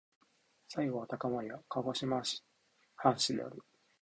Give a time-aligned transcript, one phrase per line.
[0.69, 2.23] 西郷隆盛は鹿児島
[2.95, 3.63] 藩士である。